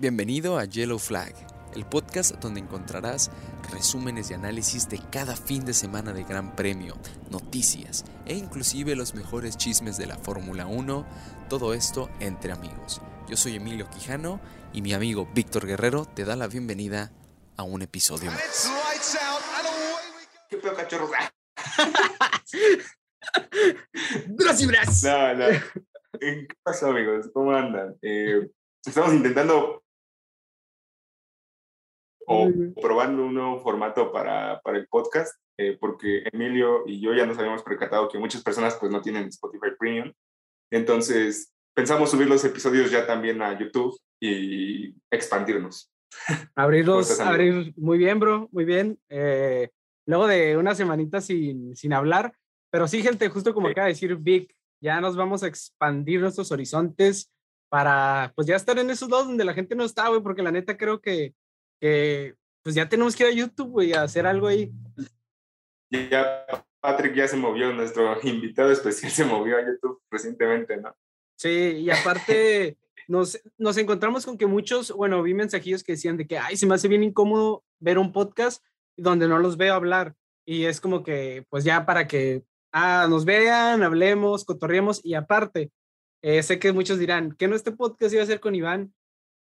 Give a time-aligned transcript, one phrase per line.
[0.00, 1.34] Bienvenido a Yellow Flag,
[1.74, 3.32] el podcast donde encontrarás
[3.72, 6.94] resúmenes y análisis de cada fin de semana de Gran Premio,
[7.32, 11.04] noticias e inclusive los mejores chismes de la Fórmula 1,
[11.48, 13.02] todo esto entre amigos.
[13.28, 14.38] Yo soy Emilio Quijano
[14.72, 17.10] y mi amigo Víctor Guerrero te da la bienvenida
[17.56, 18.70] a un episodio más.
[20.48, 21.10] ¿Qué pedo, cachorro?
[24.28, 25.02] ¡Bras y bras!
[25.02, 25.46] No, no.
[26.20, 27.28] ¿Qué pasó, amigos?
[27.34, 27.96] ¿Cómo andan?
[28.00, 28.48] Eh,
[28.86, 29.82] estamos intentando
[32.28, 32.50] o
[32.80, 37.38] probando un nuevo formato para, para el podcast, eh, porque Emilio y yo ya nos
[37.38, 40.12] habíamos percatado que muchas personas pues no tienen Spotify Premium.
[40.70, 45.90] Entonces pensamos subir los episodios ya también a YouTube y expandirnos.
[46.54, 48.98] Abrirlos, abrir muy bien, bro, muy bien.
[49.08, 49.70] Eh,
[50.06, 52.34] luego de una semanita sin, sin hablar,
[52.70, 56.52] pero sí, gente, justo como acaba de decir Vic, ya nos vamos a expandir nuestros
[56.52, 57.32] horizontes
[57.70, 60.52] para, pues ya estar en esos dos donde la gente no está, güey, porque la
[60.52, 61.34] neta creo que,
[61.80, 64.72] que, pues ya tenemos que ir a YouTube, güey, a hacer algo ahí.
[65.90, 66.44] Ya
[66.80, 70.94] Patrick ya se movió, nuestro invitado especial se movió a YouTube recientemente, ¿no?
[71.36, 72.76] Sí, y aparte
[73.08, 76.66] nos, nos encontramos con que muchos, bueno, vi mensajillos que decían de que, ay, se
[76.66, 78.64] me hace bien incómodo ver un podcast
[78.96, 80.14] donde no los veo hablar.
[80.44, 85.70] Y es como que, pues ya para que ah, nos vean, hablemos, cotorriemos y aparte,
[86.22, 88.92] eh, sé que muchos dirán, que no este podcast iba a ser con Iván.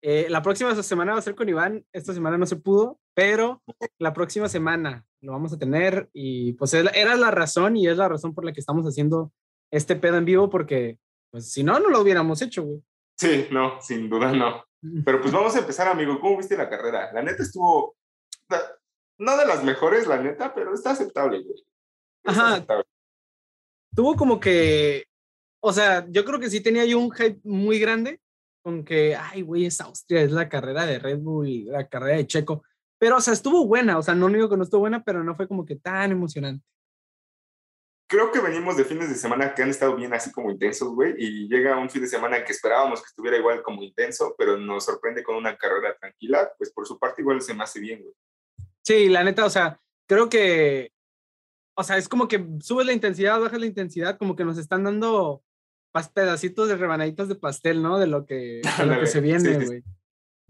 [0.02, 3.62] Eh, la próxima semana va a ser con Iván, esta semana no se pudo, pero
[3.98, 8.08] la próxima semana lo vamos a tener y pues era la razón y es la
[8.08, 9.30] razón por la que estamos haciendo
[9.70, 10.98] este pedo en vivo porque
[11.30, 12.82] pues si no, no lo hubiéramos hecho, güey.
[13.18, 14.64] Sí, no, sin duda no.
[15.04, 16.18] Pero pues vamos a empezar, amigo.
[16.18, 17.12] ¿Cómo viste la carrera?
[17.12, 17.96] La neta estuvo,
[19.18, 21.62] no de las mejores, la neta, pero está aceptable, güey.
[22.24, 22.64] Ajá.
[23.94, 25.04] Tuvo como que,
[25.62, 28.20] o sea, yo creo que sí tenía yo un hype muy grande
[28.62, 32.26] con que, ay, güey, es Austria, es la carrera de Red Bull, la carrera de
[32.26, 32.62] Checo.
[32.98, 35.34] Pero, o sea, estuvo buena, o sea, no digo que no estuvo buena, pero no
[35.34, 36.64] fue como que tan emocionante.
[38.06, 41.14] Creo que venimos de fines de semana que han estado bien así como intensos, güey,
[41.16, 44.84] y llega un fin de semana que esperábamos que estuviera igual como intenso, pero nos
[44.84, 48.14] sorprende con una carrera tranquila, pues por su parte igual se me hace bien, güey.
[48.82, 50.92] Sí, la neta, o sea, creo que,
[51.74, 54.82] o sea, es como que subes la intensidad, bajas la intensidad, como que nos están
[54.84, 55.42] dando
[56.08, 57.98] pedacitos de rebanaditas de pastel, ¿no?
[57.98, 59.82] De lo que, de lo que se viene, güey.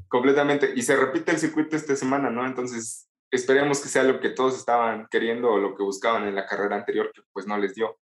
[0.08, 0.72] completamente.
[0.74, 2.46] Y se repite el circuito esta semana, ¿no?
[2.46, 6.46] Entonces, esperemos que sea lo que todos estaban queriendo o lo que buscaban en la
[6.46, 7.98] carrera anterior, que pues no les dio.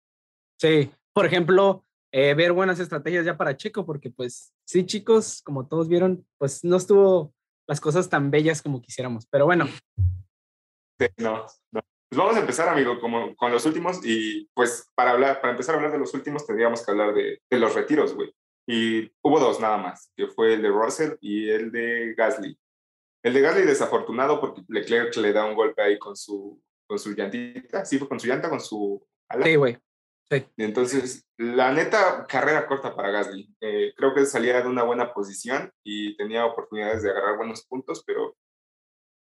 [0.59, 5.67] Sí, por ejemplo, eh, ver buenas estrategias ya para Checo, porque pues sí, chicos, como
[5.67, 7.33] todos vieron, pues no estuvo
[7.67, 9.67] las cosas tan bellas como quisiéramos, pero bueno.
[10.99, 11.81] Sí, no, no.
[12.09, 15.75] Pues vamos a empezar, amigo, como con los últimos y pues para hablar, para empezar
[15.75, 18.34] a hablar de los últimos tendríamos que hablar de, de los retiros, güey.
[18.66, 22.57] Y hubo dos nada más, que fue el de Russell y el de Gasly.
[23.23, 27.13] El de Gasly desafortunado porque Leclerc le da un golpe ahí con su, con su
[27.13, 29.45] llantita, sí, fue con su llanta, con su ala.
[29.45, 29.78] Sí, güey.
[30.29, 30.45] Sí.
[30.57, 33.53] Entonces, la neta, carrera corta para Gasly.
[33.62, 38.03] Eh, creo que salía de una buena posición y tenía oportunidades de agarrar buenos puntos,
[38.06, 38.35] pero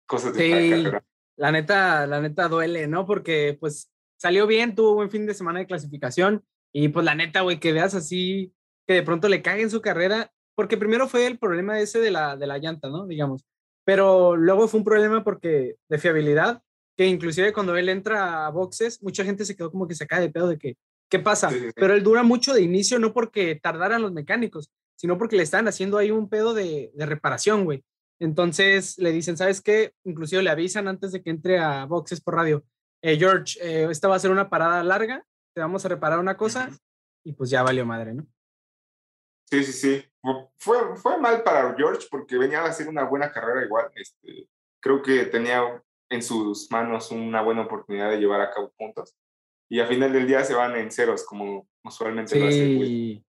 [0.06, 0.84] cosas de sí.
[0.84, 1.06] carrera
[1.38, 3.06] la neta, la neta duele, ¿no?
[3.06, 6.44] Porque pues salió bien, tuvo buen fin de semana de clasificación
[6.74, 8.54] y pues la neta, güey, que veas así,
[8.86, 12.12] que de pronto le cague en su carrera, porque primero fue el problema ese de
[12.12, 13.06] la, de la llanta, ¿no?
[13.06, 13.46] Digamos,
[13.86, 16.62] pero luego fue un problema porque de fiabilidad,
[16.98, 20.22] que inclusive cuando él entra a boxes, mucha gente se quedó como que se cae
[20.22, 20.76] de pedo de que,
[21.10, 21.50] ¿qué pasa?
[21.50, 21.72] Sí, sí, sí.
[21.76, 25.68] Pero él dura mucho de inicio, no porque tardaran los mecánicos, sino porque le están
[25.68, 27.84] haciendo ahí un pedo de, de reparación, güey.
[28.20, 29.94] Entonces le dicen, ¿sabes qué?
[30.04, 32.64] Inclusive le avisan antes de que entre a boxes por radio,
[33.02, 36.38] eh, George, eh, esta va a ser una parada larga, te vamos a reparar una
[36.38, 36.70] cosa
[37.24, 38.26] y pues ya valió madre, ¿no?
[39.50, 40.06] Sí, sí, sí.
[40.58, 43.90] Fue, fue mal para George porque venía a hacer una buena carrera igual.
[43.96, 44.50] Este,
[44.82, 45.62] creo que tenía
[46.10, 49.16] en sus manos una buena oportunidad de llevar a cabo puntos.
[49.70, 52.40] Y a final del día se van en ceros, como usualmente sí.
[52.40, 53.24] lo hace.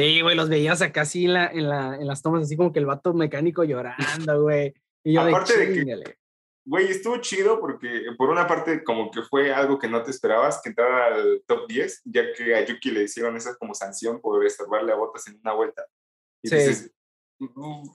[0.00, 2.72] Sí, güey, los veías acá así en, la, en, la, en las tomas, así como
[2.72, 4.74] que el vato mecánico llorando, güey.
[5.04, 6.16] Y yo Aparte de, de que,
[6.64, 10.60] güey, estuvo chido porque por una parte como que fue algo que no te esperabas,
[10.62, 14.44] que entrara al top 10, ya que a Yuki le hicieron esa como sanción por
[14.44, 15.86] estorbarle a Botas en una vuelta.
[16.42, 16.56] Y sí.
[16.56, 16.92] dices,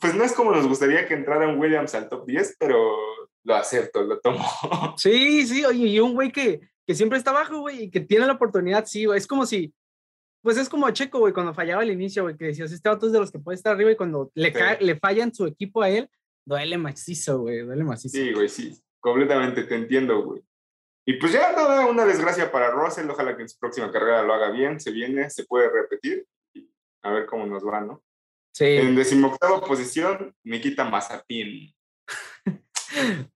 [0.02, 2.96] pues no es como nos gustaría que entrara un Williams al top 10, pero
[3.44, 4.44] lo acepto, lo tomo.
[4.98, 8.26] Sí, sí, oye, y un güey que, que siempre está abajo, güey, y que tiene
[8.26, 9.74] la oportunidad, sí, güey, es como si
[10.46, 13.08] pues es como a Checo, güey, cuando fallaba al inicio, güey, que decías, este vato
[13.08, 14.60] es de los que puede estar arriba y cuando le, sí.
[14.80, 16.08] le fallan su equipo a él,
[16.46, 18.16] duele macizo, güey, duele macizo.
[18.16, 20.44] Sí, güey, sí, completamente, te entiendo, güey.
[21.04, 24.36] Y pues ya nada, una desgracia para Russell, ojalá que en su próxima carrera lo
[24.36, 26.70] haga bien, se viene, se puede repetir y
[27.02, 28.04] a ver cómo nos va, ¿no?
[28.54, 28.66] Sí.
[28.66, 31.74] En decimoctava posición, Nikita Mazapin.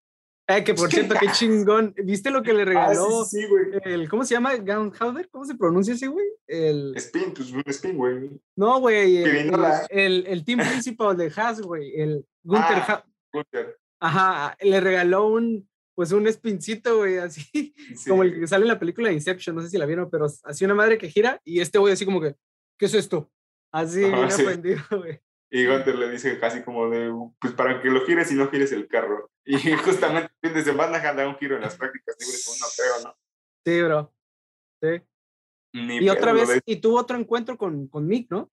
[0.51, 1.93] Eh, que por cierto, qué chingón.
[2.03, 3.65] ¿Viste lo que le regaló Ah, sí, sí, güey.
[3.83, 4.55] el, ¿cómo se llama?
[4.55, 6.25] Gunhauser, ¿cómo se pronuncia ese güey?
[6.47, 8.31] El, Spin, pues un spin, güey.
[8.55, 9.51] no, güey, el,
[9.89, 13.05] el, el team principal de Haas, güey, el Gunther Ah.
[13.31, 13.77] Gunter.
[14.01, 17.43] Ajá, le regaló un, pues un espincito, güey, así,
[17.95, 18.09] Sí.
[18.09, 20.25] como el que sale en la película de Inception, no sé si la vieron, pero
[20.43, 22.35] así una madre que gira y este güey así como que,
[22.79, 23.29] ¿qué es esto?
[23.71, 24.43] Así, Ajá, bien sí.
[24.45, 25.19] ofendido, güey.
[25.51, 27.11] Y Gunter le dice casi como de,
[27.41, 29.29] pues para que lo gires y no gires el carro.
[29.51, 33.03] Y justamente el fin de semana da un giro en las prácticas libres, no creo,
[33.03, 33.17] ¿no?
[33.65, 34.13] Sí, bro.
[34.79, 35.01] Sí.
[35.73, 38.51] Ni Y otra vez, y tuvo otro encuentro con, con Mick, ¿no?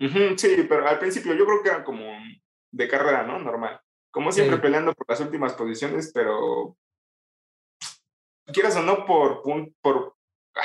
[0.00, 2.04] Sí, pero al principio yo creo que era como
[2.72, 3.38] de carrera, ¿no?
[3.38, 3.80] Normal.
[4.10, 4.62] Como siempre Sí.
[4.62, 6.76] peleando por las últimas posiciones, pero
[8.52, 9.40] quieras o no por,
[9.80, 10.16] por,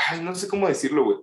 [0.10, 1.20] ay, no sé cómo decirlo, güey.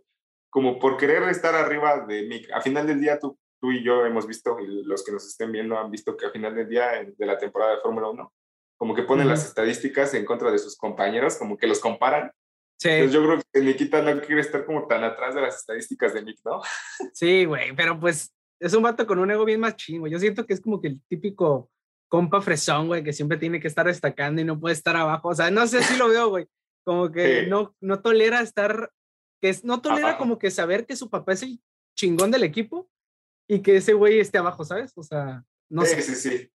[0.50, 2.52] Como por querer estar arriba de Mick.
[2.52, 5.50] A final del día tú, tú y yo hemos visto, y los que nos estén
[5.52, 8.32] viendo han visto que a final del día de la temporada de Fórmula 1,
[8.78, 9.30] como que ponen Ujú.
[9.30, 12.30] las estadísticas en contra de sus compañeros, como que los comparan.
[12.78, 16.12] Sí, Entonces yo creo que Nikita no quiere estar como tan atrás de las estadísticas
[16.12, 16.60] de Mick, ¿no?
[17.14, 20.06] sí, güey, pero pues es un vato con un ego bien más chingo.
[20.06, 21.70] Yo siento que es como que el típico
[22.08, 25.28] compa fresón, güey, que siempre tiene que estar destacando y no puede estar abajo.
[25.28, 26.46] O sea, no sé si lo veo, güey.
[26.84, 27.50] Como que Sí.
[27.50, 28.92] no, no tolera estar,
[29.40, 30.18] que es, no tolera Abajo.
[30.20, 31.58] como que saber que su papá es el
[31.96, 32.88] chingón del equipo
[33.48, 34.92] y que ese güey esté abajo, ¿sabes?
[34.96, 36.02] O sea, no sí, sé.
[36.02, 36.52] sí, sí.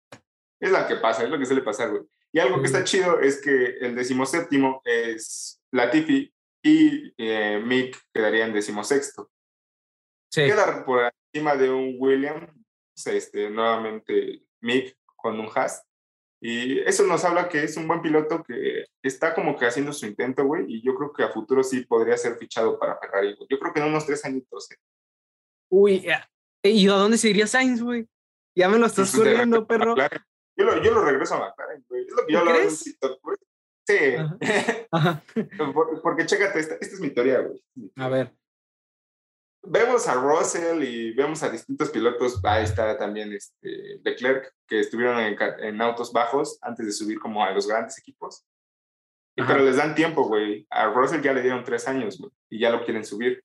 [0.60, 2.04] Es lo que pasa, es lo que suele pasar, güey.
[2.34, 2.74] Y algo que Sí.
[2.74, 9.32] está chido es que el decimoséptimo es Latifi y eh, Mick quedaría en decimosexto.
[10.32, 12.48] Sí, Queda por encima de un William,
[13.06, 15.84] este, nuevamente Mick con un Haas.
[16.42, 20.06] Y eso nos habla que es un buen piloto que está como que haciendo su
[20.06, 20.66] intento, güey.
[20.68, 23.48] Y yo creo que a futuro sí podría ser fichado para Ferrari, güey.
[23.50, 24.70] Yo creo que en unos tres añitos.
[24.72, 24.76] eh.
[25.70, 26.06] Uy,
[26.64, 26.70] ya.
[26.70, 28.08] ¿y a dónde se iría Sainz, güey?
[28.56, 29.96] Ya me lo estás corriendo, perro.
[30.58, 32.06] Yo lo, yo lo regreso a McLaren, güey.
[32.06, 32.44] Es lo que yo.
[32.84, 33.38] TikTok, güey.
[33.88, 34.16] Sí.
[34.18, 34.38] Ajá.
[34.92, 35.24] Ajá.
[35.74, 37.62] Por- porque chécate, esta, esta es mi teoría, güey.
[37.96, 38.34] A ver.
[39.70, 42.40] Vemos a Russell y vemos a distintos pilotos.
[42.44, 47.44] Ahí está también este Leclerc, que estuvieron en, en autos bajos antes de subir como
[47.44, 48.46] a los grandes equipos.
[49.40, 49.54] Ajá.
[49.54, 50.66] pero les dan tiempo, güey.
[50.72, 53.44] A Russell ya le dieron tres años, güey, y ya lo quieren subir.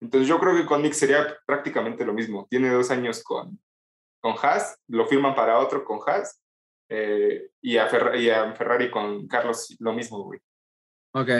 [0.00, 2.46] Entonces yo creo que con Nick sería prácticamente lo mismo.
[2.48, 3.58] Tiene dos años con,
[4.20, 6.40] con Haas, lo firman para otro con Haas,
[6.90, 10.40] eh, y, a Ferra- y a Ferrari con Carlos lo mismo, güey.
[11.14, 11.30] Ok.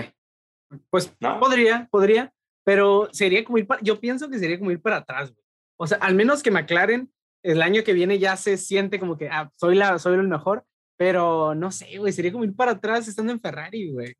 [0.90, 1.38] Pues ¿No?
[1.40, 2.32] podría, podría,
[2.64, 5.42] pero sería como ir para, yo pienso que sería como ir para atrás, güey.
[5.80, 7.10] O sea, al menos que McLaren
[7.44, 10.64] el año que viene ya se siente como que, ah, soy, la, soy el mejor,
[10.98, 14.14] pero no sé, güey, sería como ir para atrás estando en Ferrari, güey.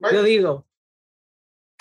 [0.00, 0.66] Güey, Yo digo,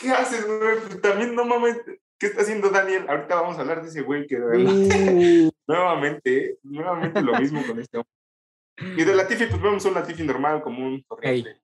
[0.04, 0.78] ¿Qué haces, güey?
[0.80, 1.78] Pues también no mames.
[2.20, 3.06] ¿Qué está haciendo Daniel?
[3.10, 4.74] Ahorita vamos a hablar de ese güey que de verdad.
[4.74, 8.12] uh, nuevamente, nuevamente lo mismo con este hombre.
[8.98, 11.62] Y de Latifi, pues vemos un Latifi normal, común, corriente,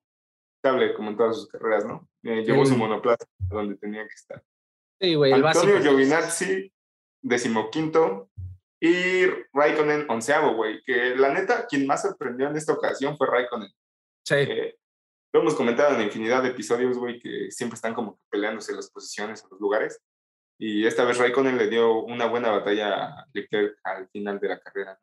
[0.58, 2.08] estable, como en todas sus carreras, ¿no?
[2.24, 2.72] Eh, llevó Sí.
[2.74, 4.44] su monoplaza a donde tenía que estar.
[5.02, 5.90] sí, güey, el Antonio básico.
[5.92, 6.74] Giovinazzi,
[7.22, 8.30] decimoquinto,
[8.82, 10.82] y Raikkonen, onceavo, güey.
[10.84, 13.70] Que la neta, quien más sorprendió en esta ocasión fue Raikkonen.
[14.26, 14.76] Sí, Eh,
[15.34, 19.44] lo hemos comentado en infinidad de episodios, güey, que siempre están como peleándose las posiciones
[19.50, 20.02] los lugares.
[20.60, 24.60] Y esta vez Raikkonen le dio una buena batalla a Leclerc al final de la
[24.60, 25.00] carrera.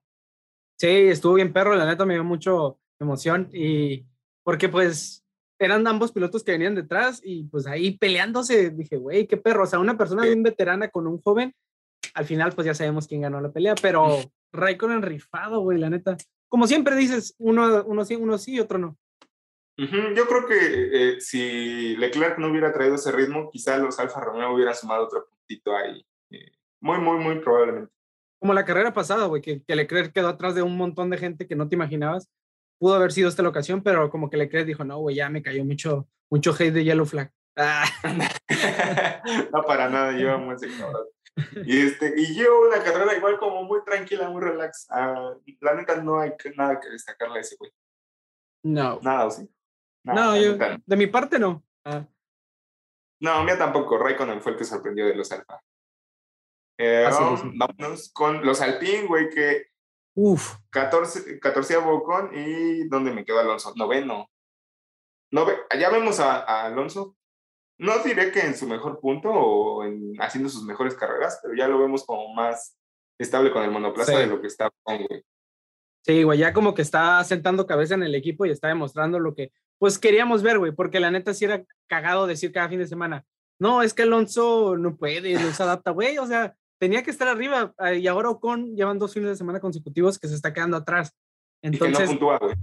[0.79, 4.05] sí, estuvo bien perro, la neta me dio mucho emoción y
[4.45, 5.25] porque pues
[5.59, 9.67] eran ambos pilotos que venían detrás y pues ahí peleándose, dije, güey, qué perro, o
[9.67, 10.29] sea, una persona Sí.
[10.29, 11.55] bien veterana con un joven,
[12.15, 14.07] al final pues ya sabemos quién ganó la pelea, pero
[14.53, 16.17] Raikkonen rifado, güey, la neta.
[16.49, 18.99] Como siempre dices, uno, uno sí, uno sí, otro no.
[19.79, 24.55] Yo creo que eh, si Leclerc no hubiera traído ese ritmo, quizá los Alfa Romeo
[24.55, 26.07] hubieran sumado otro puntito ahí.
[26.31, 27.93] Eh, muy, muy, muy probablemente.
[28.39, 31.47] Como la carrera pasada, güey, que, que Leclerc quedó atrás de un montón de gente
[31.47, 32.31] que no te imaginabas.
[32.79, 35.43] Pudo haber sido esta la ocasión, pero como que Leclerc dijo, no, güey, ya me
[35.43, 37.31] cayó mucho, mucho hate de Yellow Flag.
[37.57, 37.85] Ah,
[39.53, 41.07] no para nada, yo amo ese cabrón.
[41.67, 44.87] Y, este, y yo una carrera igual como muy tranquila, muy relax.
[44.89, 47.71] Ah, la neta no hay nada que destacarle a ese güey.
[48.63, 48.99] no.
[49.03, 49.47] Nada, ¿o sí?
[50.15, 50.83] No, yo, no.
[50.85, 51.65] de mi parte no.
[51.85, 52.07] Ah,
[53.21, 53.99] No, mía tampoco.
[53.99, 55.61] Raikkonen fue el que sorprendió de los Alfa.
[56.79, 57.43] Eh, Así um, es.
[57.57, 59.69] vámonos con los Alpine, güey, que
[60.15, 63.73] uf, 14, 14 Ocon y ¿dónde me quedó Alonso?
[63.77, 64.31] Noveno.
[65.33, 67.17] Nove, allá vemos a, a Alonso.
[67.79, 71.69] No diré que en su mejor punto o en haciendo sus mejores carreras, pero ya
[71.69, 72.77] lo vemos como más
[73.19, 75.25] estable con el monoplaza de lo que está con, güey.
[76.07, 79.35] Sí, güey, ya como que está sentando cabeza en el equipo y está demostrando lo
[79.35, 82.87] que, pues queríamos ver, güey, porque la neta sí era cagado decir cada fin de
[82.87, 83.25] semana,
[83.59, 87.27] no, es que Alonso no puede, no se adapta, güey, o sea, tenía que estar
[87.27, 90.77] arriba eh, y ahora Ocon llevan dos fines de semana consecutivos que se está quedando
[90.77, 91.17] atrás.
[91.63, 92.55] Entonces, y que no puntúa, güey.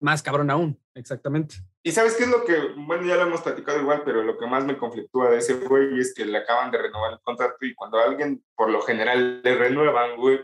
[0.00, 1.56] Más cabrón aún, exactamente.
[1.82, 4.46] Y sabes qué es lo que, bueno, ya lo hemos platicado igual, pero lo que
[4.46, 7.74] más me conflictúa de ese güey es que le acaban de renovar el contrato y
[7.74, 10.40] cuando a alguien, por lo general, le renuevan, güey,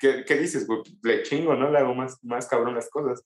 [0.00, 0.80] ¿qué, qué dices, güey?
[1.02, 1.70] Le chingo, ¿no?
[1.70, 3.22] Le hago más, más cabrón las cosas.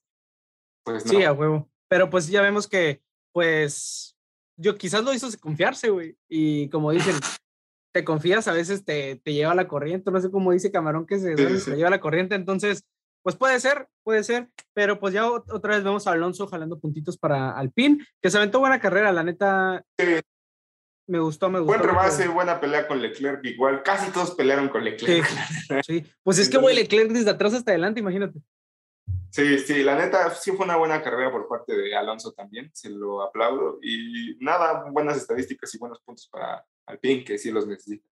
[0.83, 1.11] Pues no.
[1.11, 1.67] Sí, a huevo.
[1.87, 3.01] Pero pues ya vemos que,
[3.33, 4.15] pues,
[4.57, 6.17] yo quizás lo hizo confiarse, güey.
[6.29, 7.15] Y como dicen,
[7.93, 11.17] te confías, a veces te, te lleva la corriente, no sé cómo dice Camarón que
[11.17, 12.83] se, Sí, se lleva la corriente, entonces,
[13.23, 16.77] pues puede ser, puede ser, pero pues ya ot- otra vez vemos a Alonso jalando
[16.79, 20.05] puntitos para Alpine, que se aventó buena carrera, la neta, Sí.
[21.07, 21.77] Me gustó, me gustó.
[21.77, 23.83] Buen rebase, buena pelea con Leclerc, igual.
[23.83, 25.25] Casi todos pelearon con Leclerc.
[25.85, 28.39] Sí, pues es que, güey, Leclerc desde atrás hasta adelante, imagínate.
[29.29, 32.89] Sí, sí, la neta, sí fue una buena carrera por parte de Alonso también, se
[32.89, 33.79] lo aplaudo.
[33.81, 38.07] Y nada, buenas estadísticas y buenos puntos para Alpine, que sí los necesita.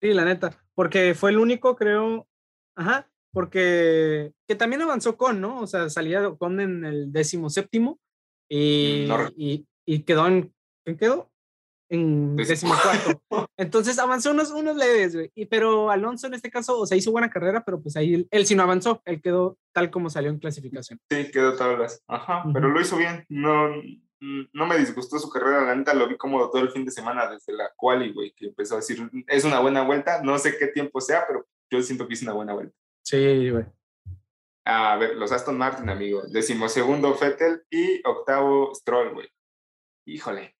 [0.00, 2.28] Sí, la neta, porque fue el único, creo,
[2.76, 5.60] ajá, porque que también avanzó con, ¿no?
[5.60, 7.98] O sea, salía con en el décimo séptimo
[8.48, 10.52] y, Mm, no y, y quedó en,
[10.84, 11.30] ¿en quedó?
[11.90, 12.72] En Décimo.
[12.80, 13.50] cuarto.
[13.56, 15.32] Entonces avanzó unos, unos leves, güey.
[15.34, 18.28] Y, pero Alonso en este caso, o sea, hizo buena carrera, pero pues ahí él,
[18.30, 21.00] él sí no avanzó, él quedó tal como salió en clasificación.
[21.10, 22.02] Sí, quedó tablas.
[22.06, 23.26] Ajá, pero lo hizo bien.
[23.28, 23.68] No,
[24.52, 27.28] no me disgustó su carrera, la neta lo vi cómodo todo el fin de semana
[27.28, 30.68] desde la quali, güey, que empezó a decir, es una buena vuelta, no sé qué
[30.68, 32.76] tiempo sea, pero yo siento que hizo una buena vuelta.
[33.02, 33.64] Sí, güey.
[34.64, 36.22] A ver, los Aston Martin, amigo.
[36.30, 39.28] Decimosegundo Vettel y octavo Stroll, güey.
[40.06, 40.54] Híjole.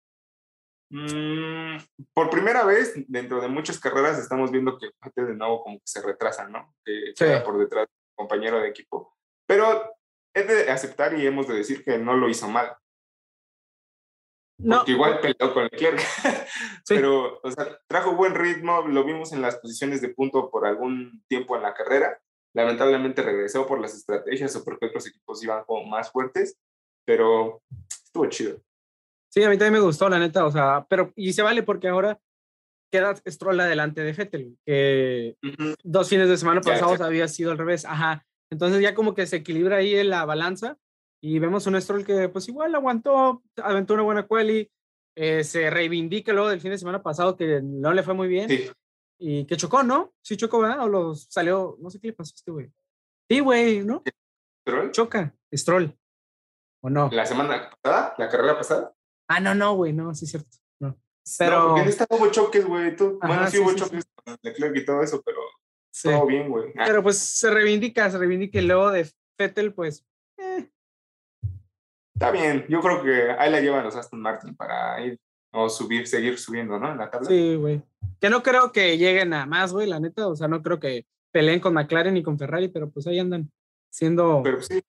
[0.90, 1.76] Mm,
[2.12, 5.86] por primera vez, dentro de muchas carreras, estamos viendo que Vettel de nuevo como que
[5.86, 6.74] se retrasa, ¿no?
[6.84, 7.24] Que Sí.
[7.24, 9.16] queda por detrás del compañero de equipo.
[9.46, 9.94] Pero
[10.34, 12.76] he de aceptar y hemos de decir que no lo hizo mal.
[14.58, 15.98] No, Porque igual peleó con Leclerc.
[16.84, 16.94] Sí.
[16.96, 21.22] Pero, o sea, trajo buen ritmo, lo vimos en las posiciones de punto por algún
[21.28, 22.20] tiempo en la carrera.
[22.54, 26.58] Lamentablemente regresó por las estrategias o porque otros equipos iban como más fuertes,
[27.06, 27.62] pero
[28.04, 28.60] estuvo chido.
[29.30, 31.88] Sí, a mí también me gustó, la neta, o sea, pero y se vale porque
[31.88, 32.20] ahora
[32.90, 35.36] queda Stroll adelante de Vettel, que
[35.84, 38.26] dos fines de semana pasados había sido al revés, ajá.
[38.50, 40.76] Entonces ya como que se equilibra ahí en la balanza
[41.22, 44.68] y vemos un Stroll que pues igual aguantó, aventó una buena quali,
[45.16, 48.48] eh, se reivindica luego del fin de semana pasado que no le fue muy bien
[48.48, 48.70] Sí,
[49.20, 50.12] y que chocó, ¿no?
[50.22, 50.80] Sí chocó, ¿verdad?
[50.80, 52.72] O lo salió, no sé qué le pasó a este güey.
[53.28, 54.02] Sí, güey, ¿no?
[54.64, 55.96] pero Choca, Stroll.
[56.82, 57.10] ¿O no?
[57.12, 58.94] la semana pasada, la carrera pasada.
[59.32, 60.56] Ah, no, no, güey, no, sí es cierto.
[60.80, 60.96] No.
[61.38, 61.58] Pero...
[61.60, 62.96] No, porque en esta hubo choques, güey.
[62.96, 63.80] tú- Ajá, Bueno, sí, sí, hubo sí, sí.
[63.84, 65.38] choques con Leclerc y todo eso, pero
[66.02, 66.72] todo bien, güey.
[66.74, 69.08] Pero pues se reivindica, se reivindica y luego de
[69.38, 70.04] Fettel, pues,
[70.38, 70.68] eh,
[72.14, 75.18] Está bien, yo creo que ahí la llevan los Aston Martin para ir
[75.52, 76.90] o subir, seguir subiendo, ¿no?
[76.92, 77.28] En la tabla.
[77.28, 77.82] sí, güey.
[78.20, 80.26] Que no creo que lleguen a más, güey, la neta.
[80.28, 83.50] O sea, no creo que peleen con McLaren ni con Ferrari, pero pues ahí andan
[83.90, 84.82] siendo Pero sí,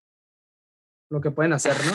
[1.10, 1.94] lo que pueden hacer, ¿no?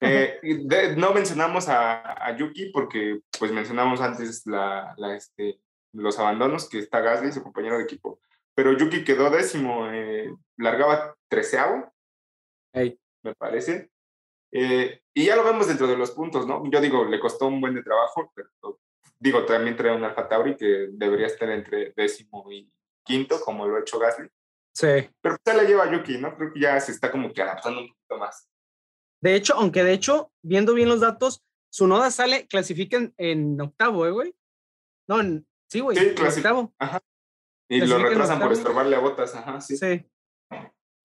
[0.00, 5.60] Eh, de- no mencionamos a, a Yuki porque pues mencionamos antes la, la, este,
[5.92, 8.20] los abandonos que está Gasly, su compañero de equipo,
[8.54, 11.92] pero Yuki quedó décimo, eh, largaba treceavo,
[12.72, 12.98] Ey.
[13.24, 13.90] me parece,
[14.50, 16.62] Eh, y ya lo vemos dentro de los puntos, ¿no?
[16.70, 18.48] Yo digo, le costó un buen de trabajo, pero
[19.18, 22.72] digo, también trae un Alfa Tauri que debería estar entre décimo y
[23.04, 24.28] quinto, como lo ha hecho Gasly,
[24.72, 25.10] Sí.
[25.20, 26.34] pero ya la lleva Yuki, ¿no?
[26.36, 28.48] Creo que ya se está como que adaptando un poquito más.
[29.20, 34.06] De hecho, aunque de hecho, viendo bien los datos, su noda sale, clasifica en, octavo,
[34.06, 34.34] ¿eh, güey?
[35.08, 36.72] No, en- sí, güey, Sí, octavo.
[37.70, 39.76] Y lo retrasan por estorbarle a botas, ajá, sí.
[39.76, 40.06] Sí.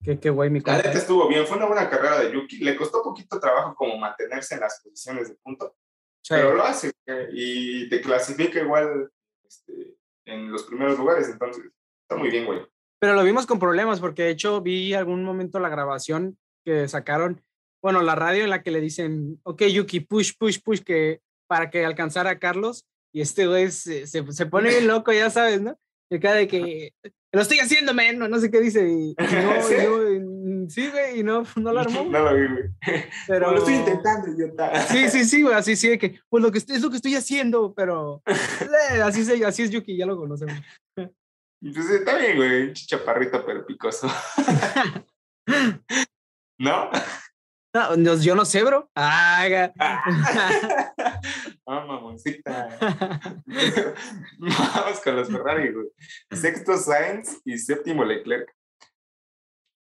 [0.02, 2.58] Qué, qué güey, mi La neta estuvo bien, fue una buena carrera de Yuki.
[2.58, 5.76] Le costó poquito trabajo como mantenerse en las posiciones de punto,
[6.22, 6.34] Sí.
[6.34, 9.10] pero lo hace eh, y te clasifica igual
[9.46, 11.64] este, en los primeros lugares, entonces
[12.02, 12.60] está muy bien, güey.
[12.98, 17.42] Pero lo vimos con problemas porque de hecho vi algún momento la grabación que sacaron,
[17.84, 21.68] bueno, la radio en la que le dicen, ok, Yuki, push, push, push, que para
[21.68, 22.86] que alcanzara a Carlos.
[23.12, 25.78] Y este güey se, se, se pone bien loco, ya sabes, ¿no?
[26.10, 26.94] Y acá de que
[27.30, 28.88] lo estoy haciendo, men, no, no sé qué dice.
[28.88, 29.74] Y, no, ¿Sí?
[29.74, 32.04] y no, y- sí, güey, y no, no lo armó.
[32.10, 33.04] No lo vi, güey.
[33.28, 34.80] Pero Lo estoy intentando, idiota.
[34.86, 37.16] Sí, sí, sí, güey, así sí, de que, pues lo que es lo que estoy
[37.16, 38.22] haciendo, pero
[38.94, 40.54] eh, así, se, así es Yuki, ya lo conocemos.
[40.94, 44.08] Pues está bien, güey, un chaparrito pero picoso.
[46.58, 46.90] ¿No?
[47.74, 48.88] No, no, yo no sé, bro.
[48.94, 49.72] Ah,
[51.66, 52.68] Ah, mamoncita.
[54.38, 55.88] Vamos con los Ferrari, güey.
[56.30, 58.54] Sexto Sainz y séptimo Leclerc.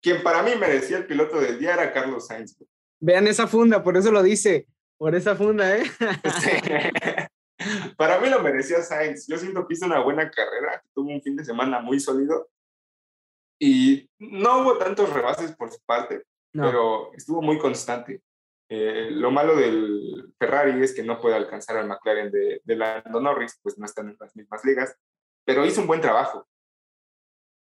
[0.02, 2.56] Quien para mí merecía el piloto del día era Carlos Sainz.
[2.58, 2.70] güey.
[3.02, 4.68] Vean esa funda, por eso lo dice,
[4.98, 5.84] por esa funda, ¿eh?
[6.40, 6.52] Sí.
[7.98, 9.28] Para mí lo merecía Sainz.
[9.28, 12.50] Yo siento que hizo una buena carrera, tuvo un fin de semana muy sólido
[13.60, 18.22] y no hubo tantos rebases por su parte, pero estuvo muy constante.
[18.70, 23.20] Eh, lo malo del Ferrari es que no puede alcanzar al McLaren de, de Lando
[23.20, 24.96] Norris, pues no están en las mismas ligas,
[25.46, 26.48] pero hizo un buen trabajo.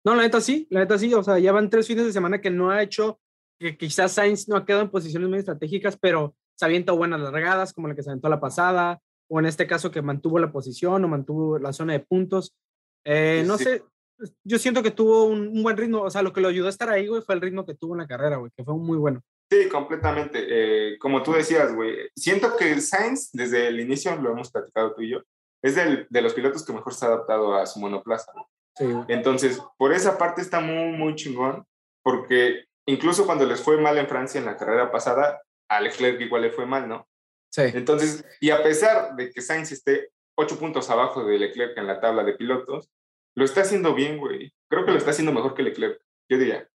[0.05, 2.41] No, la neta sí, la neta sí, o sea, ya van tres fines de semana
[2.41, 3.21] que no ha hecho,
[3.59, 7.73] que quizás Sainz no ha quedado en posiciones muy estratégicas, pero se avienta buenas largadas,
[7.73, 11.05] como la que se aventó la pasada, o en este caso que mantuvo la posición
[11.05, 12.57] o mantuvo la zona de puntos.
[13.05, 13.83] Eh, no sé,
[14.45, 16.89] yo siento que tuvo un, buen ritmo, o sea, lo que lo ayudó a estar
[16.89, 19.23] ahí, güey, fue el ritmo que tuvo en la carrera, güey, que fue muy bueno.
[19.51, 20.45] Sí, completamente.
[20.49, 25.03] Eh, como tú decías, güey, siento que Sainz, desde el inicio, lo hemos platicado tú
[25.03, 25.23] y yo,
[25.63, 28.33] es del, de los pilotos que mejor se ha adaptado a su monoplaza.
[28.77, 31.65] Sí, Entonces, por esa parte está muy, muy chingón,
[32.03, 36.43] porque incluso cuando les fue mal en Francia en la carrera pasada, a Leclerc igual
[36.43, 37.09] le fue mal, ¿no?
[37.51, 37.63] Sí.
[37.73, 42.01] Entonces, y a pesar de que Sainz esté ocho puntos abajo de Leclerc en la
[42.01, 42.91] tabla de pilotos,
[43.37, 44.53] lo está haciendo bien, güey.
[44.69, 46.69] Creo que lo está haciendo mejor que Leclerc, yo diría.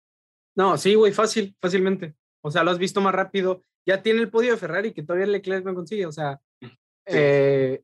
[0.56, 2.16] No, sí, güey, fácil, fácilmente.
[2.44, 3.64] O sea, lo has visto más rápido.
[3.86, 6.06] Ya tiene el podio de Ferrari que todavía Leclerc no consigue.
[6.06, 6.40] O sea,
[7.08, 7.82] eh,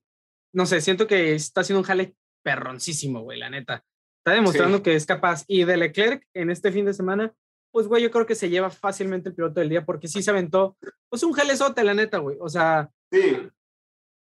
[0.54, 3.84] no sé, siento que está haciendo un jale perroncísimo, güey, la neta.
[4.20, 5.44] Está demostrando que es capaz.
[5.48, 7.34] Y de Leclerc en este fin de semana,
[7.72, 10.30] pues, güey, yo creo que se lleva fácilmente el piloto del día porque sí se
[10.30, 10.78] aventó,
[11.10, 12.38] pues, un jalezote, la neta, güey.
[12.40, 13.50] O sea, sí.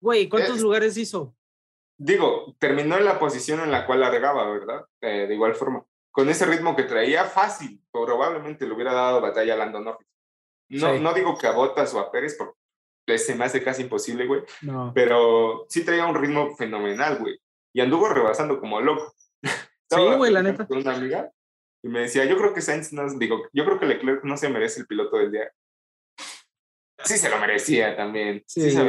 [0.00, 1.34] Güey, ¿cuántos lugares hizo?
[1.96, 4.84] Digo, terminó en la posición en la cual la regaba, ¿verdad?
[5.00, 5.84] Eh, de igual forma.
[6.10, 10.08] Con ese ritmo que traía, fácil, probablemente le hubiera dado batalla a Lando Norris.
[10.68, 14.26] No, no digo que a Bottas o a Pérez, porque se me hace casi imposible,
[14.26, 14.42] güey.
[14.62, 14.92] No.
[14.94, 17.38] Pero sí traía un ritmo fenomenal, güey.
[17.72, 19.14] Y anduvo rebasando como loco.
[19.90, 20.66] sí, güey, la neta.
[20.66, 21.30] Con una amiga
[21.84, 24.48] y me decía, yo creo que Sainz no, digo, yo creo que Leclerc no se
[24.48, 25.52] merece el piloto del día.
[27.04, 28.42] Sí se lo merecía también.
[28.46, 28.82] Sí, sí se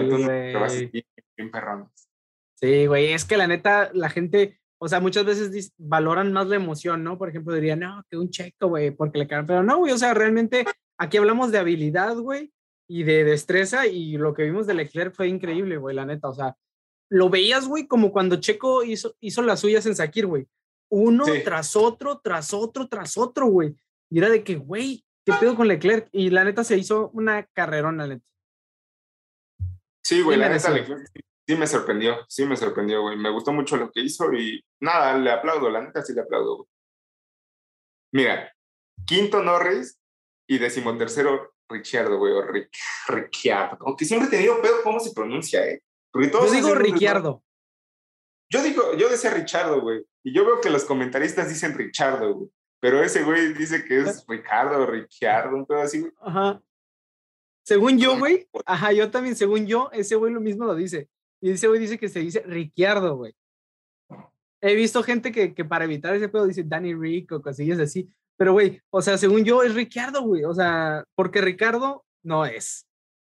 [1.36, 2.05] bien perrones.
[2.66, 6.56] Sí, güey, es que la neta, la gente, o sea, muchas veces valoran más la
[6.56, 7.18] emoción, ¿no?
[7.18, 9.98] Por ejemplo, dirían, no, que un checo, güey, porque le caen, pero no, güey, o
[9.98, 10.66] sea, realmente
[10.98, 12.52] aquí hablamos de habilidad, güey,
[12.88, 16.34] y de destreza, y lo que vimos de Leclerc fue increíble, güey, la neta, o
[16.34, 16.56] sea,
[17.10, 20.48] lo veías, güey, como cuando Checo hizo, hizo las suyas en Sakir, güey
[20.90, 23.76] uno tras otro, tras otro, tras otro, güey.
[24.10, 26.08] Y era de que, güey, ¿qué pedo con Leclerc?
[26.12, 28.26] Y la neta se hizo una carrerona, neta.
[30.04, 31.10] Sí, güey, la neta Leclerc
[31.48, 33.18] sí, me sorprendió, sí me sorprendió, güey.
[33.18, 36.58] Me gustó mucho lo que hizo y nada, le aplaudo, la neta sí le aplaudo.
[36.58, 36.70] Güey.
[38.14, 38.54] Mira,
[39.06, 40.00] quinto Norris
[40.48, 42.44] y decimotercero Ricciardo, güey, o
[43.08, 43.78] Ricciardo.
[43.82, 45.82] Aunque siempre he tenido pedo cómo se pronuncia, ¿eh?
[46.14, 47.44] Yo digo Ricciardo.
[48.50, 50.06] Yo digo, yo decía Richardo, güey.
[50.24, 52.50] Y yo veo que los comentaristas dicen Richardo, güey.
[52.80, 56.14] Pero ese güey dice que es Ricardo, Ricciardo, un pedo así, güey.
[56.22, 56.62] Ajá.
[57.66, 58.48] Según yo, güey.
[58.66, 61.10] Ajá, yo también, según yo, ese güey lo mismo lo dice.
[61.42, 63.34] Y ese güey dice que se dice Ricciardo, güey.
[64.62, 68.10] He visto gente que, que para evitar ese pedo dice Danny Rick o cosillas así.
[68.38, 70.44] Pero, güey, o sea, según yo es Ricciardo, güey.
[70.44, 72.88] O sea, porque Ricardo no es.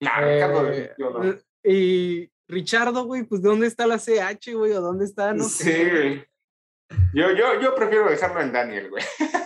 [0.02, 1.36] Nah, Ricardo eh, no.
[1.64, 4.72] Y Richardo, güey, pues ¿dónde está la CH, güey?
[4.74, 5.34] ¿O dónde está?
[5.34, 6.26] No sí, güey.
[7.14, 9.04] Yo, yo, yo prefiero dejarlo en Daniel, güey.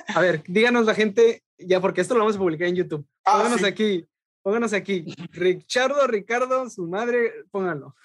[0.07, 3.05] A ver, díganos la gente, ya porque esto lo vamos a publicar en YouTube.
[3.25, 4.07] Ah, pónganos aquí,
[4.43, 5.05] pónganos aquí.
[5.31, 7.95] Richardo, Ricardo, su madre, pónganlo.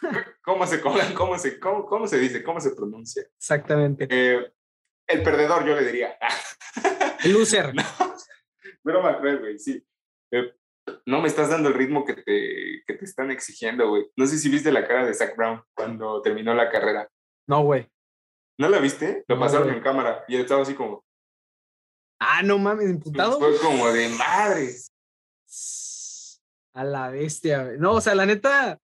[0.43, 0.81] ¿Cómo se?
[0.81, 2.43] ¿Cómo se, cómo, cómo se dice?
[2.43, 3.25] ¿Cómo se pronuncia?
[3.37, 4.07] Exactamente.
[4.09, 4.53] Eh,
[5.09, 6.17] el perdedor, yo le diría.
[7.25, 7.75] El loser.
[7.75, 7.83] no,
[8.85, 9.85] broma cruel, güey, sí.
[10.31, 10.55] Eh,
[11.05, 14.07] no me estás dando el ritmo que te, que te están exigiendo, güey.
[14.17, 17.09] No sé si viste la cara de Zach Brown cuando terminó la carrera.
[17.47, 17.91] No, güey.
[18.59, 19.25] ¿No la viste?
[19.27, 21.05] Lo pasaron en cámara y él estaba así como.
[22.21, 23.39] Ah, no mames, imputado.
[23.39, 24.93] Fue como de madres.
[26.79, 27.73] A la bestia.
[27.77, 28.81] No, o sea, la neta,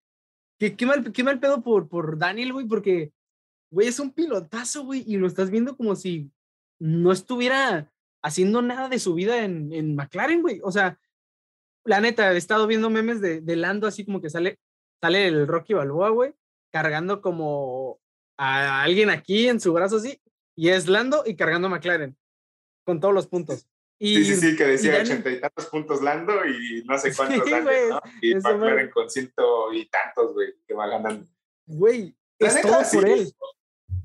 [0.59, 3.13] qué, qué, mal, qué mal pedo por, por Daniel, güey, porque,
[3.71, 6.33] güey, es un pilotazo, güey, y lo estás viendo como si
[6.81, 10.61] no estuviera haciendo nada de su vida en, en McLaren, güey.
[10.65, 10.99] O sea,
[11.85, 14.59] la neta, he estado viendo memes de, de Lando así como que sale,
[15.01, 16.35] sale el Rocky Balboa, güey,
[16.73, 18.01] cargando como
[18.37, 20.21] a alguien aquí en su brazo así,
[20.57, 22.17] y es Lando y cargando a McLaren,
[22.85, 23.69] con todos los puntos.
[23.99, 27.49] Y, sí, sí, sí, que decía ochenta y tantos puntos Lando y no sé cuántos
[27.49, 28.01] ¿no?
[28.21, 31.27] Y McLaren con ciento y tantos, güey, que va ganando.
[31.67, 33.33] Güey, es todo por él.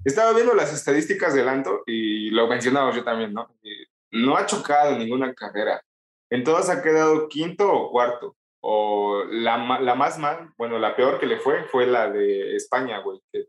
[0.06, 3.54] Estaba viendo las estadísticas de Lando y lo mencionaba yo también, ¿no?
[4.12, 5.84] no ha chocado en ninguna carrera.
[6.30, 8.36] En todas ha quedado quinto o cuarto.
[8.62, 13.00] O la, la más mal, bueno, la peor que le fue fue la de España,
[13.00, 13.48] güey, que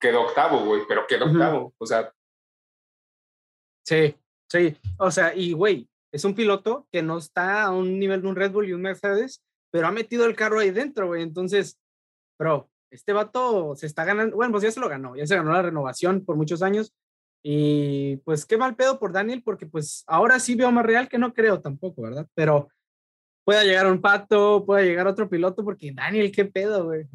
[0.00, 1.74] quedó octavo, güey, pero quedó octavo.
[1.78, 2.12] O sea.
[3.84, 4.14] Sí,
[4.52, 4.76] sí.
[4.98, 8.36] O sea, y güey, es un piloto que no está a un nivel de un
[8.36, 11.22] Red Bull y un Mercedes, pero ha metido el carro ahí dentro, güey.
[11.22, 11.80] Entonces,
[12.38, 15.52] bro, este vato se está ganando, bueno, pues ya se lo ganó, ya se ganó
[15.52, 16.94] la renovación por muchos años.
[17.42, 21.18] Y pues qué mal pedo por Daniel, porque pues ahora sí veo más real que
[21.18, 22.28] no creo tampoco, ¿verdad?
[22.34, 22.68] Pero
[23.44, 27.06] pueda llegar un pato, pueda llegar otro piloto, porque Daniel, qué pedo, güey.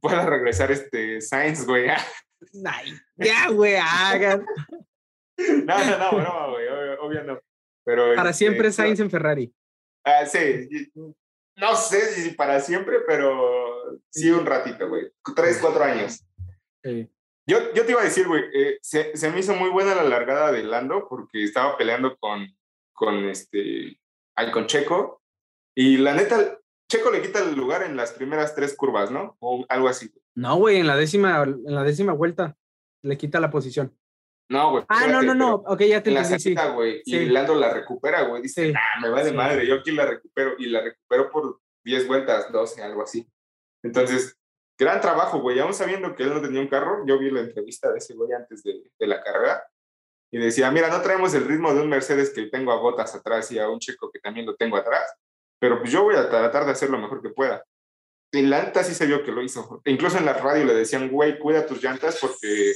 [0.00, 1.88] Pueda regresar este Sainz, güey.
[2.64, 4.46] Ay, ya, güey, hagan.
[5.64, 7.40] No, no, no, broma, güey, obvio, obvio no.
[7.84, 9.52] Pero, Para este, siempre Sainz en Ferrari.
[10.04, 10.68] Ah, sí,
[11.56, 15.10] no sé si para siempre, pero sí un ratito, güey.
[15.34, 16.24] Tres, cuatro años.
[16.86, 17.08] Sí.
[17.46, 20.04] Yo, yo te iba a decir, güey, eh, se, se me hizo muy buena la
[20.04, 22.46] largada de Lando porque estaba peleando con,
[22.92, 23.98] con este,
[24.52, 25.22] con Checo.
[25.74, 26.58] Y la neta,
[26.90, 29.38] Checo le quita el lugar en las primeras tres curvas, ¿no?
[29.40, 30.12] O algo así.
[30.34, 32.54] No, güey, en la décima, en la décima vuelta
[33.02, 33.96] le quita la posición.
[34.50, 34.84] No, güey.
[34.88, 35.62] Ah, no, espérate, no, no.
[35.62, 37.02] pero Ok, ya te En la salida, güey.
[37.04, 37.16] Sí.
[37.16, 38.42] Y Lando la recupera, güey.
[38.42, 38.72] Dice, Sí.
[38.72, 39.36] nah, me va de Sí.
[39.36, 40.54] madre, yo aquí la recupero.
[40.58, 43.26] Y la recupero por 10 vueltas, 12, algo así.
[43.82, 44.36] Entonces,
[44.78, 45.58] gran trabajo, güey.
[45.60, 48.32] Aún sabiendo que él no tenía un carro, yo vi la entrevista de ese güey
[48.32, 49.62] antes de, de la carrera.
[50.32, 53.50] Y decía, mira, no traemos el ritmo de un Mercedes que tengo a botas atrás
[53.52, 55.14] y a un Checo que también lo tengo atrás.
[55.60, 57.64] Pero pues yo voy a tratar de hacer lo mejor que pueda.
[58.32, 59.80] Y la neta sí se vio que lo hizo.
[59.84, 62.74] E Incluso en la radio le decían, güey, cuida tus llantas porque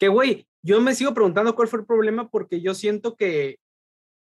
[0.00, 3.60] Que, güey, yo me sigo preguntando cuál fue el problema porque yo siento que,